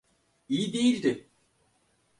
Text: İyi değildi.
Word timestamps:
İyi 0.49 0.73
değildi. 0.73 1.27